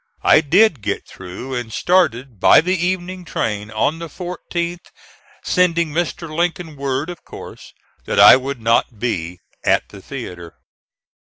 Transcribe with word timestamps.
I 0.23 0.41
did 0.41 0.81
get 0.81 1.05
through 1.07 1.53
and 1.53 1.71
started 1.71 2.39
by 2.39 2.59
the 2.59 2.75
evening 2.75 3.23
train 3.23 3.69
on 3.69 3.99
the 3.99 4.07
14th, 4.07 4.87
sending 5.43 5.91
Mr. 5.91 6.27
Lincoln 6.35 6.75
word, 6.75 7.11
of 7.11 7.23
course, 7.23 7.71
that 8.05 8.19
I 8.19 8.35
would 8.35 8.59
not 8.59 8.97
be 8.97 9.41
at 9.63 9.89
the 9.89 10.01
theatre. 10.01 10.55